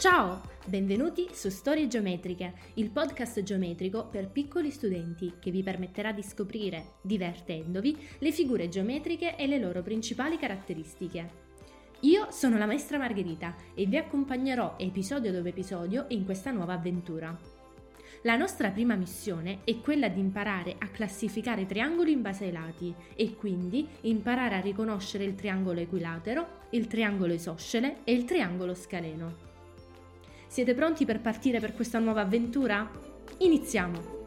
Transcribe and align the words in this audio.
Ciao, 0.00 0.40
benvenuti 0.64 1.28
su 1.30 1.50
Storie 1.50 1.86
Geometriche, 1.86 2.54
il 2.76 2.88
podcast 2.88 3.42
geometrico 3.42 4.06
per 4.06 4.30
piccoli 4.30 4.70
studenti 4.70 5.34
che 5.38 5.50
vi 5.50 5.62
permetterà 5.62 6.10
di 6.10 6.22
scoprire, 6.22 6.92
divertendovi, 7.02 8.08
le 8.20 8.32
figure 8.32 8.70
geometriche 8.70 9.36
e 9.36 9.46
le 9.46 9.58
loro 9.58 9.82
principali 9.82 10.38
caratteristiche. 10.38 11.28
Io 12.00 12.28
sono 12.30 12.56
la 12.56 12.64
maestra 12.64 12.96
Margherita 12.96 13.54
e 13.74 13.84
vi 13.84 13.98
accompagnerò 13.98 14.76
episodio 14.78 15.32
dopo 15.32 15.48
episodio 15.48 16.06
in 16.08 16.24
questa 16.24 16.50
nuova 16.50 16.72
avventura. 16.72 17.38
La 18.22 18.36
nostra 18.36 18.70
prima 18.70 18.94
missione 18.94 19.58
è 19.64 19.80
quella 19.80 20.08
di 20.08 20.20
imparare 20.20 20.76
a 20.78 20.88
classificare 20.88 21.66
triangoli 21.66 22.12
in 22.12 22.22
base 22.22 22.46
ai 22.46 22.52
lati 22.52 22.94
e 23.14 23.34
quindi 23.34 23.86
imparare 24.02 24.54
a 24.54 24.60
riconoscere 24.60 25.24
il 25.24 25.34
triangolo 25.34 25.80
equilatero, 25.80 26.68
il 26.70 26.86
triangolo 26.86 27.34
isoscele 27.34 27.98
e 28.04 28.14
il 28.14 28.24
triangolo 28.24 28.72
scaleno. 28.72 29.49
Siete 30.50 30.74
pronti 30.74 31.04
per 31.04 31.20
partire 31.20 31.60
per 31.60 31.74
questa 31.74 32.00
nuova 32.00 32.22
avventura? 32.22 32.90
Iniziamo! 33.38 34.19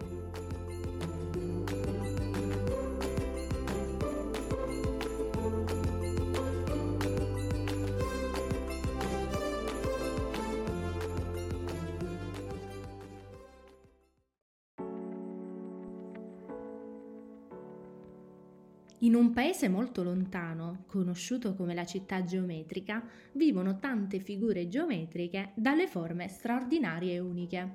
In 19.04 19.16
un 19.16 19.34
paese 19.34 19.68
molto 19.68 20.02
lontano, 20.02 20.86
conosciuto 20.88 21.56
come 21.56 21.73
la 21.73 21.86
città 21.86 22.23
geometrica, 22.23 23.06
vivono 23.34 23.78
tante 23.78 24.22
figure 24.22 24.70
geometriche 24.70 25.52
dalle 25.56 25.88
forme 25.88 26.30
straordinarie 26.30 27.16
e 27.16 27.20
uniche. 27.20 27.74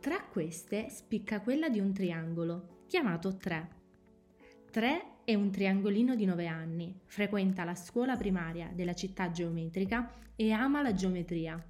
Tra 0.00 0.20
queste 0.24 0.88
spicca 0.90 1.42
quella 1.42 1.68
di 1.68 1.78
un 1.78 1.92
triangolo, 1.92 2.82
chiamato 2.88 3.36
3. 3.36 3.68
3 4.72 5.02
è 5.22 5.34
un 5.36 5.48
triangolino 5.52 6.16
di 6.16 6.24
9 6.24 6.48
anni, 6.48 7.02
frequenta 7.04 7.62
la 7.62 7.76
scuola 7.76 8.16
primaria 8.16 8.68
della 8.74 8.94
città 8.94 9.30
geometrica 9.30 10.12
e 10.34 10.50
ama 10.50 10.82
la 10.82 10.92
geometria. 10.92 11.64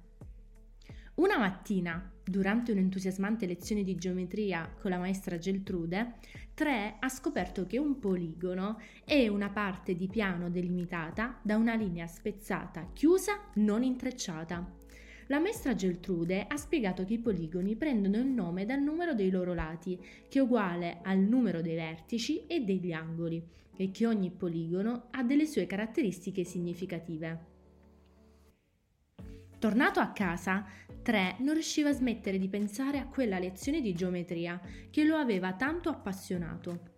Una 1.15 1.37
mattina, 1.37 2.11
durante 2.29 2.71
un'entusiasmante 2.71 3.45
lezione 3.45 3.83
di 3.83 3.95
geometria 3.95 4.71
con 4.79 4.91
la 4.91 4.97
maestra 4.97 5.37
Geltrude, 5.37 6.13
Tre 6.59 6.97
ha 6.99 7.07
scoperto 7.07 7.65
che 7.65 7.77
un 7.77 7.99
poligono 7.99 8.81
è 9.05 9.29
una 9.29 9.49
parte 9.49 9.95
di 9.95 10.07
piano 10.07 10.49
delimitata 10.49 11.39
da 11.41 11.55
una 11.55 11.73
linea 11.73 12.05
spezzata, 12.05 12.89
chiusa, 12.91 13.39
non 13.53 13.81
intrecciata. 13.81 14.69
La 15.27 15.39
maestra 15.39 15.73
Geltrude 15.73 16.45
ha 16.47 16.57
spiegato 16.57 17.05
che 17.05 17.13
i 17.13 17.19
poligoni 17.19 17.77
prendono 17.77 18.17
il 18.17 18.25
nome 18.25 18.65
dal 18.65 18.81
numero 18.81 19.13
dei 19.13 19.29
loro 19.29 19.53
lati, 19.53 19.97
che 20.27 20.39
è 20.39 20.41
uguale 20.41 20.99
al 21.03 21.19
numero 21.19 21.61
dei 21.61 21.75
vertici 21.75 22.45
e 22.45 22.59
degli 22.59 22.91
angoli, 22.91 23.41
e 23.77 23.89
che 23.91 24.05
ogni 24.05 24.29
poligono 24.29 25.05
ha 25.11 25.23
delle 25.23 25.45
sue 25.45 25.65
caratteristiche 25.65 26.43
significative. 26.43 27.58
Tornato 29.59 29.99
a 29.99 30.11
casa, 30.11 30.65
Tre 31.01 31.35
non 31.39 31.53
riusciva 31.53 31.89
a 31.89 31.93
smettere 31.93 32.37
di 32.37 32.49
pensare 32.49 32.99
a 32.99 33.07
quella 33.07 33.39
lezione 33.39 33.81
di 33.81 33.93
geometria 33.93 34.59
che 34.89 35.03
lo 35.03 35.15
aveva 35.15 35.53
tanto 35.53 35.89
appassionato. 35.89 36.97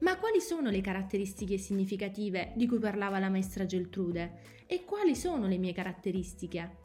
Ma 0.00 0.16
quali 0.16 0.40
sono 0.40 0.70
le 0.70 0.80
caratteristiche 0.80 1.58
significative 1.58 2.52
di 2.56 2.66
cui 2.66 2.78
parlava 2.78 3.18
la 3.18 3.28
maestra 3.28 3.66
Geltrude? 3.66 4.64
E 4.66 4.84
quali 4.84 5.14
sono 5.14 5.46
le 5.46 5.58
mie 5.58 5.72
caratteristiche? 5.72 6.78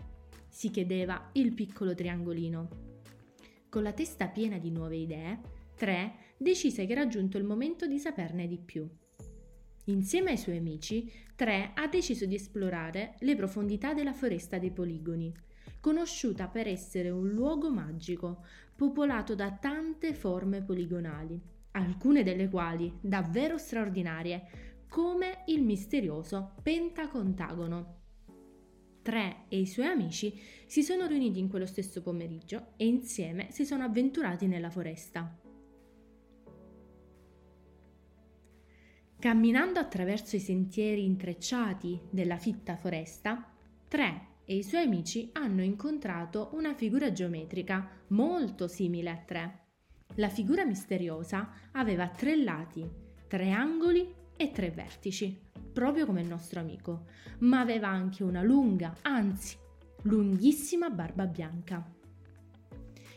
si 0.56 0.70
chiedeva 0.72 1.32
il 1.34 1.54
piccolo 1.54 1.94
triangolino. 1.94 2.70
Con 3.68 3.84
la 3.84 3.92
testa 3.92 4.30
piena 4.30 4.58
di 4.58 4.72
nuove 4.72 4.96
idee, 4.96 5.42
Tre 5.76 6.14
decise 6.38 6.86
che 6.86 6.94
era 6.94 7.08
giunto 7.08 7.38
il 7.38 7.44
momento 7.44 7.86
di 7.86 8.00
saperne 8.00 8.48
di 8.48 8.58
più. 8.58 8.90
Insieme 9.86 10.32
ai 10.32 10.38
suoi 10.38 10.58
amici, 10.58 11.12
Tre 11.36 11.72
ha 11.74 11.88
deciso 11.88 12.26
di 12.26 12.36
esplorare 12.36 13.16
le 13.20 13.36
profondità 13.36 13.94
della 13.94 14.14
foresta 14.14 14.58
dei 14.58 14.72
poligoni, 14.72 15.34
conosciuta 15.82 16.48
per 16.48 16.66
essere 16.66 17.10
un 17.10 17.28
luogo 17.30 17.70
magico, 17.70 18.46
popolato 18.74 19.36
da 19.36 19.52
tante 19.52 20.14
forme 20.14 20.62
poligonali, 20.62 21.38
alcune 21.72 22.24
delle 22.24 22.48
quali 22.50 22.92
davvero 23.02 23.58
straordinarie, 23.58 24.84
come 24.88 25.44
il 25.48 25.62
misterioso 25.62 26.54
pentacontagono. 26.64 28.04
Tre 29.02 29.44
e 29.50 29.60
i 29.60 29.68
suoi 29.68 29.88
amici 29.88 30.40
si 30.66 30.84
sono 30.84 31.06
riuniti 31.06 31.38
in 31.40 31.50
quello 31.50 31.66
stesso 31.66 32.02
pomeriggio 32.02 32.72
e 32.78 32.88
insieme 32.88 33.52
si 33.52 33.66
sono 33.66 33.84
avventurati 33.84 34.48
nella 34.48 34.70
foresta. 34.70 35.45
Camminando 39.18 39.80
attraverso 39.80 40.36
i 40.36 40.40
sentieri 40.40 41.04
intrecciati 41.04 42.00
della 42.10 42.38
fitta 42.38 42.76
foresta, 42.76 43.50
Tre 43.88 44.28
e 44.46 44.58
i 44.58 44.64
suoi 44.64 44.84
amici 44.84 45.30
hanno 45.34 45.64
incontrato 45.64 46.50
una 46.54 46.74
figura 46.74 47.12
geometrica 47.12 47.90
molto 48.08 48.68
simile 48.68 49.10
a 49.10 49.18
Tre. 49.18 49.60
La 50.16 50.30
figura 50.30 50.66
misteriosa 50.66 51.50
aveva 51.72 52.08
tre 52.10 52.36
lati, 52.36 52.88
tre 53.28 53.52
angoli 53.52 54.14
e 54.36 54.52
tre 54.52 54.70
vertici, 54.70 55.40
proprio 55.74 56.06
come 56.06 56.22
il 56.22 56.28
nostro 56.28 56.60
amico, 56.60 57.06
ma 57.40 57.62
aveva 57.62 57.88
anche 57.88 58.24
una 58.24 58.44
lunga, 58.44 58.96
anzi 59.02 59.58
lunghissima 60.04 60.90
barba 60.90 61.26
bianca. 61.26 61.84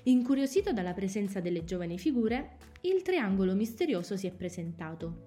Incuriosito 0.04 0.72
dalla 0.72 0.94
presenza 0.94 1.40
delle 1.40 1.64
giovani 1.64 1.98
figure, 1.98 2.56
il 2.82 3.02
triangolo 3.02 3.54
misterioso 3.54 4.16
si 4.16 4.26
è 4.26 4.32
presentato. 4.32 5.26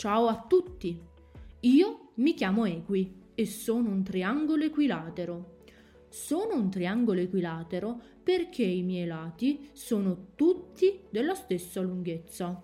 Ciao 0.00 0.28
a 0.28 0.46
tutti! 0.48 0.98
Io 1.60 2.12
mi 2.14 2.32
chiamo 2.32 2.64
Equi 2.64 3.32
e 3.34 3.44
sono 3.44 3.90
un 3.90 4.02
triangolo 4.02 4.64
equilatero. 4.64 5.58
Sono 6.08 6.54
un 6.54 6.70
triangolo 6.70 7.20
equilatero 7.20 8.00
perché 8.22 8.62
i 8.62 8.80
miei 8.80 9.06
lati 9.06 9.68
sono 9.74 10.28
tutti 10.36 11.00
della 11.10 11.34
stessa 11.34 11.82
lunghezza. 11.82 12.62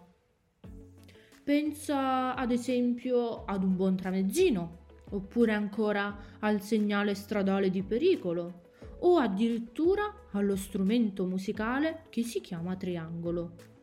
Pensa 1.45 2.35
ad 2.35 2.53
esempio 2.53 3.45
ad 3.45 3.65
un 3.65 3.77
buon 3.77 3.97
tramezzino, 3.97 4.85
oppure 5.11 5.53
ancora 5.53 6.39
al 6.39 6.63
segnale 6.63 7.15
stradale 7.15 7.69
di 7.69 7.83
pericolo, 7.83 8.71
o 9.01 9.19
addirittura 9.19 10.29
allo 10.31 10.57
strumento 10.57 11.27
musicale 11.27 12.05
che 12.09 12.23
si 12.23 12.41
chiama 12.41 12.77
triangolo. 12.77 13.76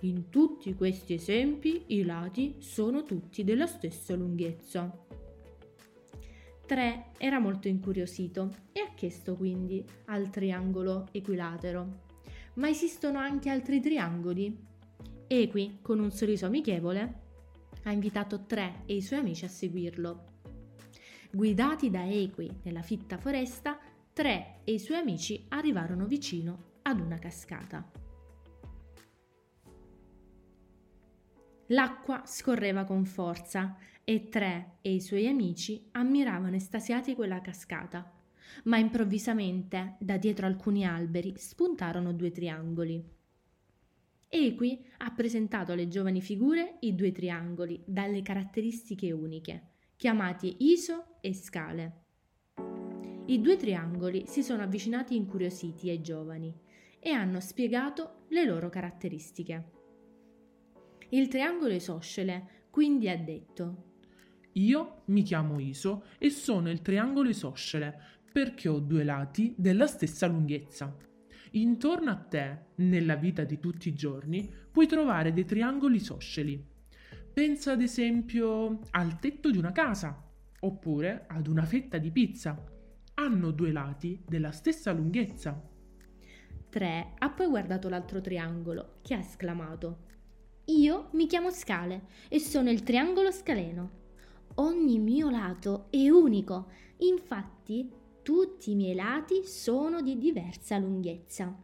In 0.00 0.28
tutti 0.28 0.74
questi 0.74 1.14
esempi 1.14 1.84
i 1.88 2.04
lati 2.04 2.56
sono 2.58 3.04
tutti 3.04 3.44
della 3.44 3.66
stessa 3.66 4.14
lunghezza. 4.14 5.06
3 6.66 7.04
era 7.18 7.38
molto 7.38 7.68
incuriosito 7.68 8.54
e 8.72 8.80
ha 8.80 8.94
chiesto 8.94 9.34
quindi 9.36 9.84
al 10.06 10.30
triangolo 10.30 11.08
equilatero. 11.12 12.02
Ma 12.54 12.68
esistono 12.68 13.18
anche 13.18 13.50
altri 13.50 13.80
triangoli? 13.80 14.56
Equi, 15.26 15.78
con 15.82 15.98
un 16.00 16.10
sorriso 16.10 16.46
amichevole, 16.46 17.22
ha 17.84 17.92
invitato 17.92 18.44
3 18.44 18.82
e 18.86 18.96
i 18.96 19.02
suoi 19.02 19.20
amici 19.20 19.44
a 19.44 19.48
seguirlo. 19.48 20.32
Guidati 21.30 21.90
da 21.90 22.08
Equi 22.08 22.50
nella 22.62 22.82
fitta 22.82 23.18
foresta, 23.18 23.78
3 24.12 24.60
e 24.64 24.72
i 24.72 24.78
suoi 24.78 24.98
amici 24.98 25.44
arrivarono 25.48 26.06
vicino 26.06 26.72
ad 26.82 27.00
una 27.00 27.18
cascata. 27.18 28.03
L'acqua 31.68 32.22
scorreva 32.26 32.84
con 32.84 33.06
forza 33.06 33.76
e 34.04 34.28
Tre 34.28 34.76
e 34.82 34.92
i 34.92 35.00
suoi 35.00 35.26
amici 35.26 35.88
ammiravano 35.92 36.56
estasiati 36.56 37.14
quella 37.14 37.40
cascata. 37.40 38.12
Ma 38.64 38.76
improvvisamente, 38.76 39.96
da 39.98 40.18
dietro 40.18 40.46
alcuni 40.46 40.84
alberi, 40.86 41.34
spuntarono 41.38 42.12
due 42.12 42.30
triangoli. 42.30 43.02
Equi 44.28 44.84
ha 44.98 45.10
presentato 45.12 45.72
alle 45.72 45.88
giovani 45.88 46.20
figure 46.20 46.76
i 46.80 46.94
due 46.94 47.12
triangoli 47.12 47.82
dalle 47.86 48.20
caratteristiche 48.20 49.10
uniche, 49.12 49.68
chiamati 49.96 50.56
iso 50.70 51.16
e 51.20 51.32
scale. 51.32 52.02
I 53.26 53.40
due 53.40 53.56
triangoli 53.56 54.24
si 54.26 54.42
sono 54.42 54.62
avvicinati 54.62 55.16
incuriositi 55.16 55.88
ai 55.88 56.02
giovani 56.02 56.52
e 56.98 57.10
hanno 57.10 57.40
spiegato 57.40 58.24
le 58.28 58.44
loro 58.44 58.68
caratteristiche. 58.68 59.83
Il 61.14 61.28
triangolo 61.28 61.72
isoscele 61.72 62.64
quindi 62.70 63.08
ha 63.08 63.16
detto 63.16 63.84
Io 64.54 65.02
mi 65.06 65.22
chiamo 65.22 65.60
Iso 65.60 66.06
e 66.18 66.28
sono 66.28 66.68
il 66.70 66.82
triangolo 66.82 67.28
isoscele 67.28 67.96
perché 68.32 68.68
ho 68.68 68.80
due 68.80 69.04
lati 69.04 69.54
della 69.56 69.86
stessa 69.86 70.26
lunghezza. 70.26 70.92
Intorno 71.52 72.10
a 72.10 72.16
te, 72.16 72.58
nella 72.76 73.14
vita 73.14 73.44
di 73.44 73.60
tutti 73.60 73.90
i 73.90 73.94
giorni, 73.94 74.52
puoi 74.72 74.88
trovare 74.88 75.32
dei 75.32 75.44
triangoli 75.44 75.96
isosceli. 75.98 76.60
Pensa 77.32 77.70
ad 77.70 77.80
esempio 77.80 78.80
al 78.90 79.20
tetto 79.20 79.52
di 79.52 79.58
una 79.58 79.70
casa, 79.70 80.20
oppure 80.58 81.26
ad 81.28 81.46
una 81.46 81.64
fetta 81.64 81.98
di 81.98 82.10
pizza. 82.10 82.60
hanno 83.14 83.52
due 83.52 83.70
lati 83.70 84.20
della 84.26 84.50
stessa 84.50 84.90
lunghezza. 84.90 85.62
3 86.70 87.12
ha 87.18 87.30
poi 87.30 87.46
guardato 87.46 87.88
l'altro 87.88 88.20
triangolo, 88.20 88.98
che 89.00 89.14
ha 89.14 89.18
esclamato 89.20 90.12
Io 90.66 91.08
mi 91.12 91.26
chiamo 91.26 91.50
Scale 91.50 92.06
e 92.28 92.40
sono 92.40 92.70
il 92.70 92.82
triangolo 92.82 93.30
scaleno. 93.30 94.02
Ogni 94.56 94.98
mio 94.98 95.28
lato 95.28 95.88
è 95.90 96.08
unico, 96.08 96.68
infatti 96.98 97.90
tutti 98.22 98.70
i 98.70 98.74
miei 98.74 98.94
lati 98.94 99.44
sono 99.44 100.00
di 100.00 100.16
diversa 100.16 100.78
lunghezza. 100.78 101.54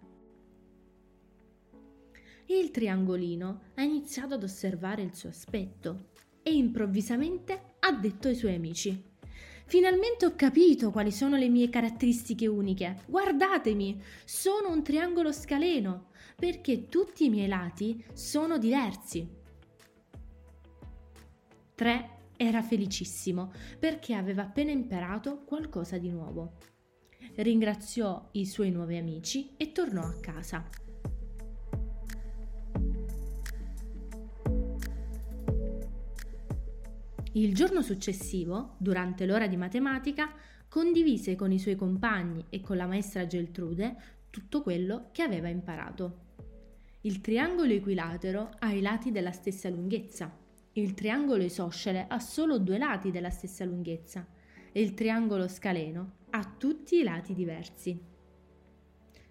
Il 2.47 2.71
triangolino 2.71 3.61
ha 3.77 3.83
iniziato 3.83 4.35
ad 4.35 4.43
osservare 4.43 5.03
il 5.03 5.15
suo 5.15 5.31
aspetto 5.31 6.09
e 6.43 6.53
improvvisamente 6.53 7.77
ha 7.79 7.93
detto 7.93 8.29
ai 8.29 8.35
suoi 8.35 8.55
amici 8.55 9.10
Finalmente 9.71 10.27
ho 10.27 10.35
capito 10.35 10.91
quali 10.91 11.13
sono 11.13 11.37
le 11.37 11.49
mie 11.49 11.69
caratteristiche 11.69 12.49
uniche. 12.49 13.05
Guardatemi, 13.07 14.03
sono 14.25 14.69
un 14.69 14.83
triangolo 14.83 15.31
scaleno, 15.31 16.09
perché 16.35 16.89
tutti 16.89 17.27
i 17.27 17.29
miei 17.29 17.47
lati 17.47 18.05
sono 18.13 18.59
diversi. 18.59 19.29
3 21.77 22.11
era 22.37 22.63
felicissimo 22.63 23.53
perché 23.79 24.15
aveva 24.15 24.43
appena 24.43 24.73
imparato 24.73 25.45
qualcosa 25.45 25.99
di 25.99 26.11
nuovo. 26.11 26.55
Ringraziò 27.37 28.31
i 28.33 28.47
suoi 28.47 28.73
nuovi 28.73 28.97
amici 28.97 29.55
e 29.57 29.71
tornò 29.71 30.03
a 30.03 30.17
casa. 30.21 30.69
Il 37.35 37.55
giorno 37.55 37.81
successivo, 37.81 38.75
durante 38.79 39.25
l'ora 39.25 39.47
di 39.47 39.57
matematica, 39.57 40.33
condivise 40.69 41.37
con 41.37 41.53
i 41.53 41.61
suoi 41.61 41.77
compagni 41.77 42.45
e 42.49 42.61
con 42.61 42.77
la 42.77 42.87
maestra 42.87 43.25
Geltrude 43.25 43.97
tutto 44.31 44.63
quello 44.63 45.11
che 45.13 45.23
aveva 45.23 45.47
imparato. 45.47 46.29
Il 47.03 47.21
triangolo 47.21 47.73
equilatero 47.73 48.51
ha 48.59 48.73
i 48.73 48.81
lati 48.81 49.13
della 49.13 49.31
stessa 49.31 49.69
lunghezza, 49.69 50.37
il 50.73 50.93
triangolo 50.95 51.45
isoscele 51.45 52.07
ha 52.09 52.19
solo 52.19 52.59
due 52.59 52.79
lati 52.79 53.13
della 53.13 53.31
stessa 53.31 53.65
lunghezza 53.65 54.27
e 54.73 54.81
il 54.81 54.95
triangolo 54.95 55.47
scaleno 55.47 56.15
ha 56.31 56.45
tutti 56.45 56.99
i 56.99 57.05
lati 57.05 57.33
diversi. 57.33 57.97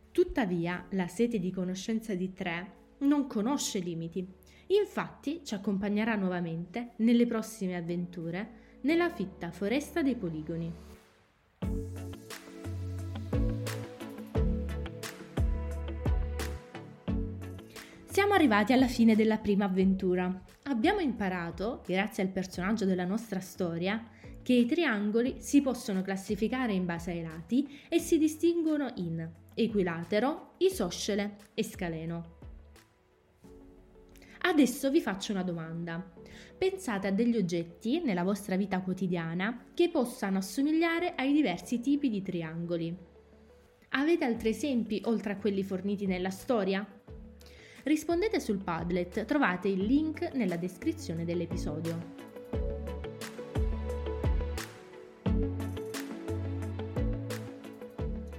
Tuttavia, 0.10 0.86
la 0.92 1.08
sete 1.08 1.38
di 1.38 1.52
conoscenza 1.52 2.14
di 2.16 2.32
tre 2.32 2.76
non 3.00 3.28
conosce 3.28 3.80
limiti 3.80 4.26
Infatti 4.72 5.42
ci 5.44 5.56
accompagnerà 5.56 6.16
nuovamente 6.16 6.92
nelle 6.98 7.26
prossime 7.26 7.76
avventure 7.76 8.78
nella 8.82 9.10
fitta 9.10 9.52
foresta 9.52 10.04
dei 10.04 10.16
poligoni. 10.16 10.72
Siamo 18.06 18.34
arrivati 18.34 18.74
alla 18.74 18.88
fine 18.88 19.16
della 19.16 19.38
prima 19.38 19.66
avventura. 19.66 20.44
Abbiamo 20.64 21.00
imparato, 21.00 21.82
grazie 21.86 22.22
al 22.22 22.30
personaggio 22.30 22.86
della 22.86 23.06
nostra 23.06 23.40
storia, 23.40 24.04
che 24.44 24.54
i 24.54 24.66
triangoli 24.66 25.38
si 25.40 25.62
possono 25.62 26.04
classificare 26.04 26.74
in 26.74 26.86
base 26.86 27.12
ai 27.12 27.24
lati 27.24 27.80
e 27.90 27.98
si 28.00 28.18
distinguono 28.20 28.92
in 28.98 29.28
equilatero, 29.56 30.54
isoscele 30.58 31.38
e 31.54 31.64
scaleno. 31.64 32.39
Adesso 34.50 34.90
vi 34.90 35.00
faccio 35.00 35.32
una 35.32 35.44
domanda. 35.44 36.04
Pensate 36.58 37.06
a 37.06 37.12
degli 37.12 37.38
oggetti 37.38 38.02
nella 38.02 38.24
vostra 38.24 38.56
vita 38.56 38.82
quotidiana 38.82 39.66
che 39.76 39.90
possano 39.90 40.40
assomigliare 40.40 41.14
ai 41.16 41.34
diversi 41.34 41.80
tipi 41.82 42.10
di 42.10 42.24
triangoli. 42.24 42.98
Avete 43.90 44.26
altri 44.26 44.50
esempi 44.50 45.04
oltre 45.06 45.34
a 45.34 45.38
quelli 45.38 45.62
forniti 45.62 46.08
nella 46.08 46.32
storia? 46.32 46.84
Rispondete 47.84 48.40
sul 48.40 48.58
Padlet, 48.58 49.24
trovate 49.26 49.68
il 49.68 49.86
link 49.86 50.34
nella 50.34 50.58
descrizione 50.58 51.26
dell'episodio. 51.26 52.18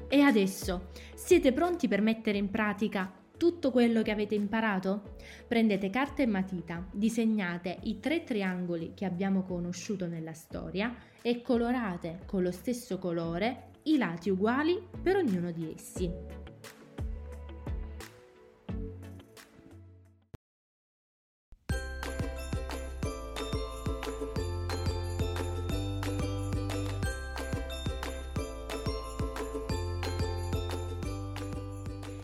E 0.08 0.20
adesso, 0.20 0.88
siete 1.14 1.52
pronti 1.52 1.86
per 1.86 2.00
mettere 2.00 2.36
in 2.36 2.50
pratica 2.50 3.14
tutto 3.40 3.70
quello 3.70 4.02
che 4.02 4.10
avete 4.10 4.34
imparato? 4.34 5.14
Prendete 5.48 5.88
carta 5.88 6.22
e 6.22 6.26
matita, 6.26 6.86
disegnate 6.92 7.78
i 7.84 7.98
tre 7.98 8.22
triangoli 8.22 8.92
che 8.94 9.06
abbiamo 9.06 9.44
conosciuto 9.44 10.06
nella 10.06 10.34
storia 10.34 10.94
e 11.22 11.40
colorate 11.40 12.20
con 12.26 12.42
lo 12.42 12.50
stesso 12.50 12.98
colore 12.98 13.70
i 13.84 13.96
lati 13.96 14.28
uguali 14.28 14.78
per 15.02 15.16
ognuno 15.16 15.52
di 15.52 15.72
essi. 15.74 16.39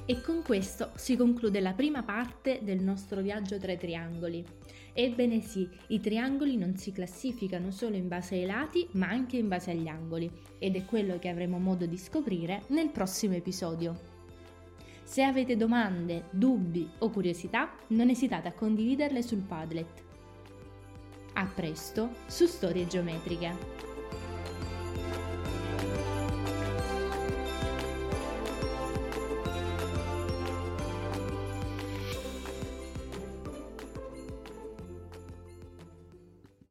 E 0.08 0.20
con 0.20 0.42
questo 0.44 0.92
si 0.94 1.16
conclude 1.16 1.58
la 1.58 1.72
prima 1.72 2.04
parte 2.04 2.60
del 2.62 2.78
nostro 2.80 3.20
viaggio 3.20 3.58
tra 3.58 3.72
i 3.72 3.76
triangoli. 3.76 4.44
Ebbene 4.92 5.40
sì, 5.40 5.68
i 5.88 5.98
triangoli 5.98 6.56
non 6.56 6.76
si 6.76 6.92
classificano 6.92 7.72
solo 7.72 7.96
in 7.96 8.06
base 8.06 8.36
ai 8.36 8.46
lati, 8.46 8.86
ma 8.92 9.08
anche 9.08 9.36
in 9.36 9.48
base 9.48 9.72
agli 9.72 9.88
angoli, 9.88 10.30
ed 10.58 10.76
è 10.76 10.84
quello 10.84 11.18
che 11.18 11.28
avremo 11.28 11.58
modo 11.58 11.86
di 11.86 11.98
scoprire 11.98 12.62
nel 12.68 12.90
prossimo 12.90 13.34
episodio. 13.34 13.98
Se 15.02 15.22
avete 15.22 15.56
domande, 15.56 16.26
dubbi 16.30 16.88
o 16.98 17.10
curiosità, 17.10 17.74
non 17.88 18.08
esitate 18.08 18.46
a 18.46 18.52
condividerle 18.52 19.22
sul 19.22 19.40
Padlet. 19.40 20.04
A 21.32 21.46
presto 21.46 22.10
su 22.26 22.46
Storie 22.46 22.86
Geometriche! 22.86 23.95